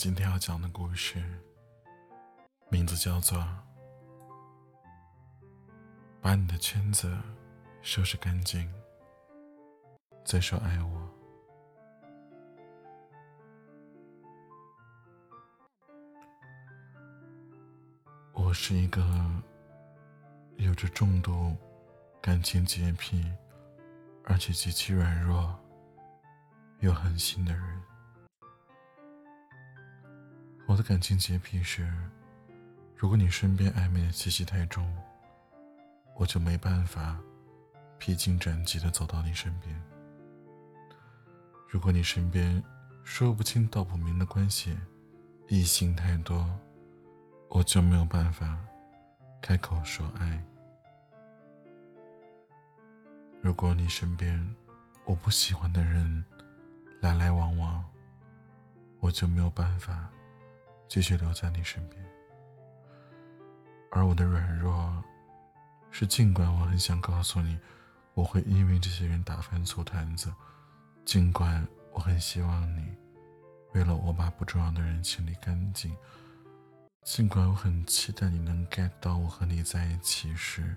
[0.00, 1.22] 今天要讲的故事，
[2.70, 3.36] 名字叫做
[6.22, 7.14] 《把你的圈子
[7.82, 8.66] 收拾干净，
[10.24, 11.12] 再说爱我》。
[18.32, 19.04] 我是一个
[20.56, 21.54] 有着重度
[22.22, 23.22] 感情洁癖，
[24.24, 25.54] 而且极其软弱
[26.78, 27.82] 又狠心的人。
[30.70, 31.92] 我的感情洁癖是，
[32.94, 34.88] 如果你身边暧昧的气息太重，
[36.14, 37.18] 我就没办法
[37.98, 39.74] 披荆斩棘的走到你身边；
[41.68, 42.62] 如果你身边
[43.02, 44.78] 说不清道不明的关系，
[45.48, 46.48] 异性太多，
[47.48, 48.56] 我就没有办法
[49.42, 50.40] 开口说爱；
[53.42, 54.54] 如果你身边
[55.04, 56.24] 我不喜欢的人
[57.00, 57.84] 来来往往，
[59.00, 60.08] 我就没有办法。
[60.90, 62.04] 继续留在你身边，
[63.92, 65.04] 而我的软弱，
[65.92, 67.56] 是尽管我很想告诉你，
[68.12, 70.34] 我会因为这些人打翻醋坛子，
[71.04, 72.92] 尽管我很希望你，
[73.72, 75.96] 为了我把不重要的人清理干净，
[77.04, 80.76] 尽管我很期待你能 get 到我和你在一起时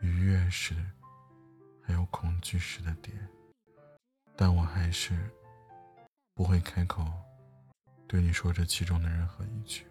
[0.00, 0.74] 愉悦时，
[1.82, 3.28] 还有恐惧时的点，
[4.34, 5.14] 但我还是
[6.34, 7.04] 不会开口。
[8.14, 9.84] 对你说这其中的任何一句，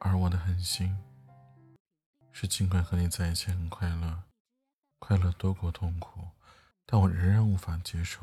[0.00, 0.98] 而我的狠心
[2.32, 4.24] 是，尽管和你在一起很快乐，
[4.98, 6.28] 快乐多过痛苦，
[6.84, 8.22] 但我仍然无法接受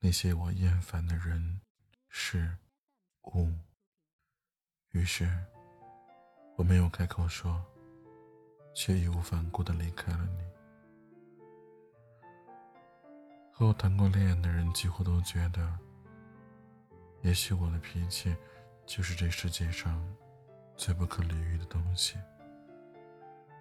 [0.00, 1.60] 那些我厌烦的人、
[2.08, 2.56] 事、
[3.22, 3.52] 物。
[4.90, 5.46] 于是，
[6.56, 7.64] 我没有开口说，
[8.74, 10.55] 却义无反顾的离开了你。
[13.58, 15.66] 和我谈过恋爱的人几乎都觉得，
[17.22, 18.36] 也许我的脾气
[18.84, 19.98] 就是这世界上
[20.76, 22.18] 最不可理喻的东西。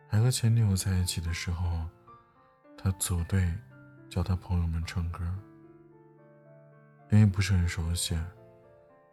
[0.10, 1.88] 还和前女友在一起的时候，
[2.78, 3.50] 他组队
[4.10, 5.24] 叫他朋友们唱歌，
[7.10, 8.20] 因为不是很熟悉，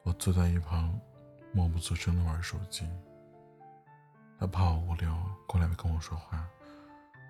[0.02, 0.98] 我坐在一旁
[1.52, 2.84] 默不作声的玩手机。
[4.36, 5.16] 他怕我无聊，
[5.46, 6.44] 过来跟我说话，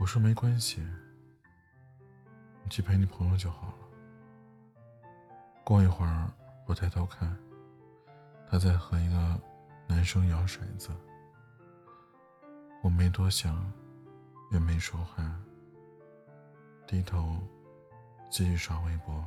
[0.01, 0.83] 我说没关系。
[2.63, 3.75] 你去陪你朋友就好了。
[5.65, 6.31] 过一会儿，
[6.67, 7.37] 我抬头看，
[8.51, 9.41] 他在和一个
[9.87, 10.91] 男生摇骰子。
[12.83, 13.73] 我没多想，
[14.51, 15.41] 也没说话，
[16.87, 17.39] 低头
[18.29, 19.25] 继续刷微博。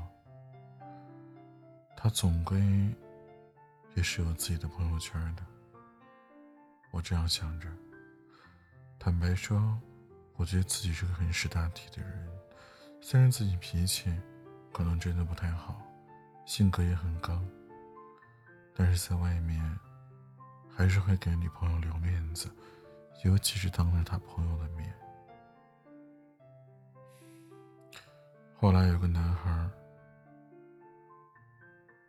[1.95, 2.59] 他总归
[3.95, 5.43] 也是有自己的朋友圈的。
[6.91, 7.69] 我这样想着。
[8.99, 9.79] 坦白说，
[10.35, 12.34] 我觉得自己是个很识大体的人。
[13.07, 14.11] 虽然自己脾气
[14.73, 15.79] 可能真的不太好，
[16.43, 17.47] 性格也很刚，
[18.75, 19.63] 但是在外面
[20.75, 22.49] 还是会给女朋友留面子，
[23.23, 24.91] 尤其是当着她朋友的面。
[28.57, 29.69] 后来有个男孩，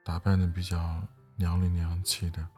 [0.03, 2.49] 打扮的比较娘里娘气的，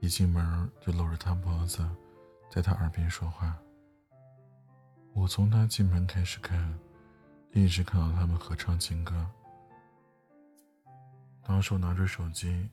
[0.00, 1.86] 一进门就搂着她脖子，
[2.50, 3.54] 在她耳边说话。
[5.12, 6.74] 我从他进门开始看。
[7.52, 9.30] 一直看到他们合唱情歌。
[11.42, 12.70] 当时我拿着手机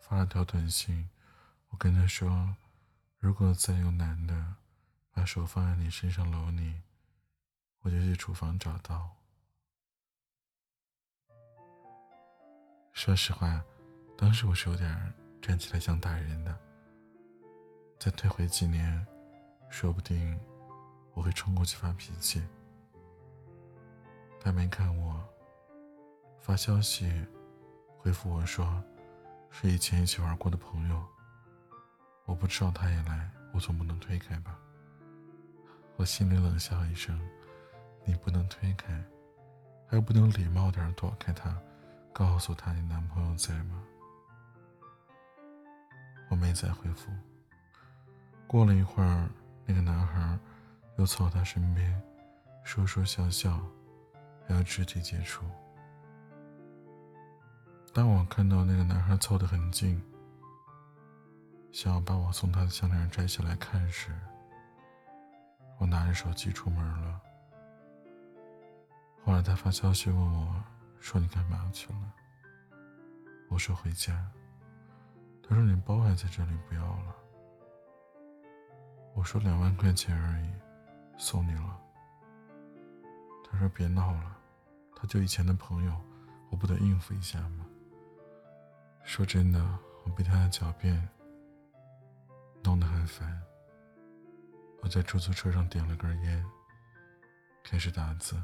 [0.00, 1.08] 发了条短信，
[1.70, 2.54] 我跟他说
[3.18, 4.54] ：“如果再有男的
[5.12, 6.82] 把手放在你身上搂你，
[7.80, 9.16] 我就去厨房找到。”
[12.92, 13.64] 说实话，
[14.16, 16.58] 当时我是有点站起来想打人的。
[17.98, 19.06] 再退回几年，
[19.70, 20.38] 说不定
[21.14, 22.42] 我会冲过去发脾气。
[24.40, 25.22] 他没看我，
[26.40, 27.12] 发消息
[27.98, 28.82] 回复我说
[29.50, 31.04] 是以前一起玩过的朋友。
[32.24, 34.58] 我不知道他也来，我总不能推开吧？
[35.96, 37.18] 我心里冷笑一声
[38.04, 39.02] ：“你不能推开，
[39.88, 41.56] 还不能礼貌点躲开他，
[42.12, 43.82] 告诉他你男朋友在吗？”
[46.30, 47.10] 我没再回复。
[48.46, 49.28] 过了一会儿，
[49.66, 50.38] 那个男孩
[50.96, 52.02] 又凑到他身边，
[52.62, 53.58] 说说笑笑。
[54.54, 55.44] 要肢体接触。
[57.92, 60.00] 当我看到那个男孩凑得很近，
[61.72, 64.12] 想要把我送他的项链摘下来看时，
[65.78, 67.20] 我拿着手机出门了。
[69.24, 70.62] 后来他发消息问我，
[71.00, 72.14] 说你干嘛去了？
[73.48, 74.30] 我说回家。
[75.42, 77.14] 他说你包还在这里，不要了。
[79.14, 80.50] 我说两万块钱而已，
[81.16, 81.80] 送你了。
[83.50, 84.37] 他说别闹了。
[85.00, 85.94] 他就以前的朋友，
[86.50, 87.64] 我不得应付一下吗？
[89.04, 91.08] 说真的，我被他的狡辩
[92.64, 93.40] 弄得很烦。
[94.80, 96.44] 我在出租车上点了根烟，
[97.62, 98.36] 开始打字。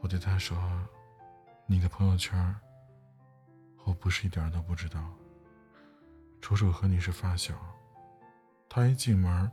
[0.00, 0.56] 我对他说
[1.66, 2.54] ：“你的朋友圈，
[3.84, 5.12] 我不是一点都不知道。
[6.40, 7.54] 楚楚和你是发小，
[8.68, 9.50] 他一进门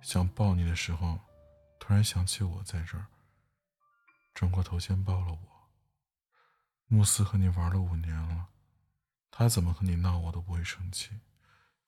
[0.00, 1.18] 想抱你的时候，
[1.88, 3.06] 突然想起我在这儿，
[4.34, 5.38] 转过头先抱了我。
[6.86, 8.48] 慕斯和你玩了五年了，
[9.30, 11.18] 他怎么和你闹我都不会生气。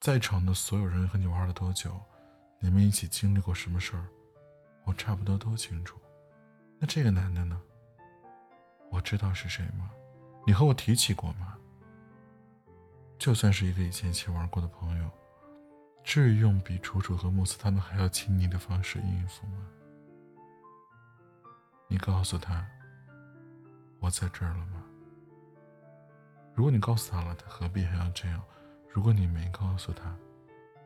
[0.00, 2.00] 在场的所有人和你玩了多久，
[2.60, 4.08] 你们一起经历过什么事儿，
[4.86, 6.00] 我差不多都清楚。
[6.78, 7.60] 那这个男的呢？”
[8.90, 9.90] 我知道是谁吗？
[10.46, 11.58] 你和我提起过吗？
[13.18, 15.10] 就算是一个以前一起玩过的朋友，
[16.02, 19.66] 至于用比楚楚和慕斯他们还要亲昵的方式应付吗？
[21.90, 22.64] 你告诉他
[23.98, 24.80] 我在这儿了吗？
[26.54, 28.40] 如果你告诉他了，他何必还要这样？
[28.94, 30.16] 如果你没告诉他，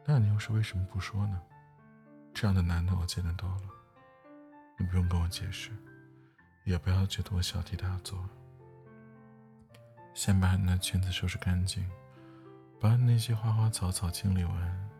[0.06, 1.38] 那你又是为什么不说呢？
[2.32, 3.68] 这样的男的我见得多了，
[4.78, 5.70] 你不用跟我解释。
[6.64, 8.18] 也不要觉得我小题大做。
[10.14, 11.86] 先把你的圈子收拾干净，
[12.80, 14.90] 把你那些花花草草清理完，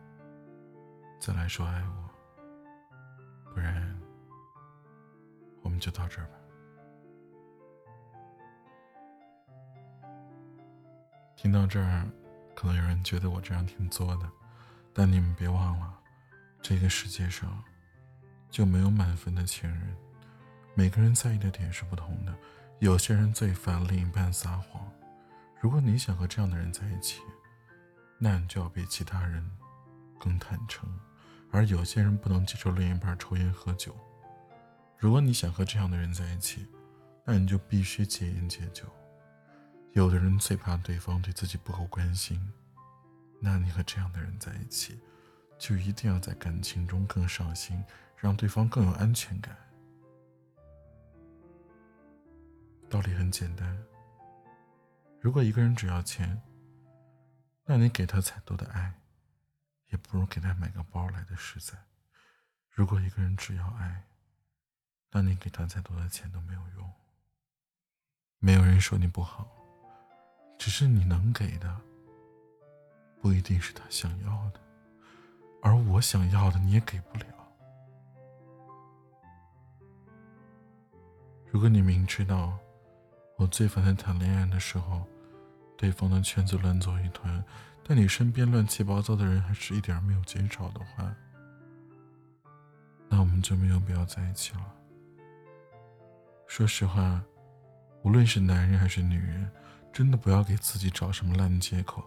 [1.19, 3.51] 再来说爱我。
[3.51, 3.94] 不然，
[5.79, 6.33] 就到这儿吧。
[11.35, 12.07] 听到这儿，
[12.55, 14.29] 可能有人觉得我这样挺作的，
[14.93, 15.99] 但你们别忘了，
[16.61, 17.63] 这个世界上
[18.49, 19.95] 就没有满分的情人。
[20.73, 22.35] 每个人在意的点是不同的，
[22.79, 24.91] 有些人最烦另一半撒谎。
[25.61, 27.21] 如果你想和这样的人在一起，
[28.17, 29.47] 那你就要比其他人
[30.19, 30.87] 更坦诚；
[31.51, 33.95] 而有些人不能接受另一半抽烟喝酒。
[34.97, 36.67] 如果你想和这样的人在一起，
[37.23, 38.85] 那你就必须戒烟戒酒。
[39.93, 42.39] 有的人最怕对方对自己不够关心，
[43.39, 44.99] 那你和这样的人在一起，
[45.57, 47.83] 就一定要在感情中更上心，
[48.17, 49.55] 让对方更有安全感。
[52.89, 53.77] 道理很简单。
[55.19, 56.41] 如果一个人只要钱，
[57.65, 58.93] 那你给他再多的爱，
[59.89, 61.73] 也不如给他买个包来的实在。
[62.69, 64.03] 如果一个人只要爱，
[65.15, 66.91] 那你给他再多的钱都没有用。
[68.37, 69.47] 没有人说你不好，
[70.59, 71.73] 只是你能给的，
[73.21, 74.59] 不一定是他想要的，
[75.61, 77.25] 而我想要的你也给不了。
[81.49, 82.59] 如果你明知道，
[83.37, 85.07] 我最烦在谈恋爱的时候，
[85.77, 87.41] 对方的圈子乱作一团，
[87.85, 91.15] 但你身边乱七八糟的人还是一点没有减少的话，
[93.07, 94.73] 那我们就没有必要在一起了。
[96.55, 97.21] 说实话，
[98.01, 99.51] 无论是男人还是女人，
[99.91, 102.01] 真的不要给自己找什么烂借口，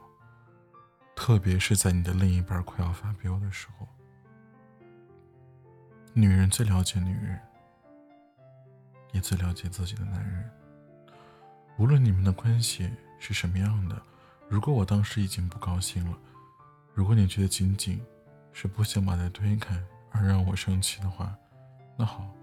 [1.14, 3.86] 特别是在你的另一半快要发飙的时候。
[6.14, 7.38] 女人最了解女人，
[9.12, 10.50] 也最了解自己的男人。
[11.76, 14.00] 无论你们的关系是什么样的，
[14.48, 16.16] 如果我当时已经不高兴了，
[16.94, 18.02] 如果你觉得仅仅
[18.54, 19.78] 是不想把他推开
[20.10, 21.36] 而让我生气的话，
[21.98, 22.34] 那好，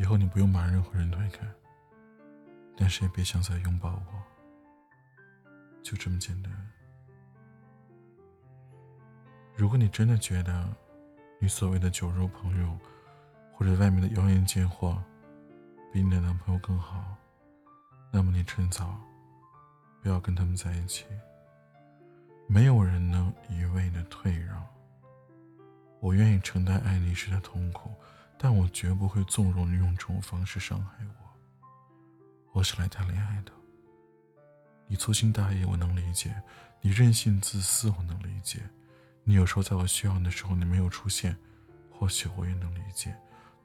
[0.00, 1.46] 以后你不用把任何人推开，
[2.74, 4.22] 但是也别想再拥抱我，
[5.82, 6.50] 就这么简单。
[9.54, 10.66] 如果你真的觉得
[11.38, 12.78] 你所谓的酒肉朋友
[13.52, 14.96] 或者外面的妖艳贱货
[15.92, 17.14] 比你的男朋友更好，
[18.10, 18.98] 那么你趁早
[20.00, 21.04] 不要跟他们在一起。
[22.46, 24.66] 没有人能一味的退让。
[26.00, 27.90] 我愿意承担爱你时的痛苦，
[28.42, 31.68] 但我绝不会纵容你用这种方式伤害我。
[32.52, 33.52] 我是来谈恋爱的。
[34.86, 36.42] 你粗心大意我能理解，
[36.80, 38.62] 你任性自私我能理解，
[39.24, 41.36] 你有时候在我需要你的时候你没有出现，
[41.92, 43.14] 或许我也能理解。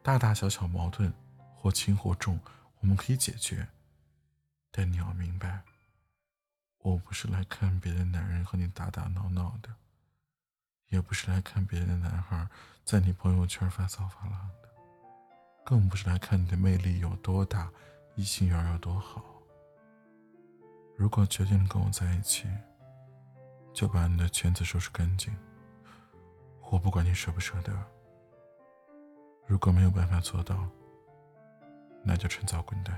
[0.03, 1.13] 大大小小矛盾，
[1.55, 2.37] 或轻或重，
[2.81, 3.65] 我们可以解决。
[4.71, 5.63] 但你要明白，
[6.79, 9.73] 我不是来看别的男人和你打打闹闹的，
[10.89, 12.45] 也不是来看别的男孩
[12.83, 14.51] 在你朋友圈发骚发浪，
[15.65, 17.71] 更不是来看你的魅力有多大，
[18.13, 19.25] 异性缘有多好。
[20.95, 22.47] 如果决定了跟我在一起，
[23.73, 25.35] 就把你的圈子收拾干净。
[26.69, 27.73] 我不管你舍不舍得。
[29.47, 30.69] 如果没有办法做到，
[32.03, 32.95] 那就趁早滚蛋。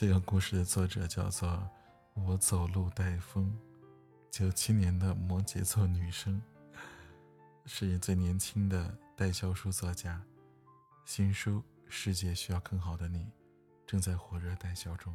[0.00, 1.68] 这个故事的作者叫做
[2.14, 3.52] 我走路带风，
[4.30, 6.40] 九七年的摩羯座女生，
[7.66, 10.18] 是最年轻的代销书作家。
[11.04, 13.24] 新书《世界需要更好的你》
[13.86, 15.14] 正在火热代销中。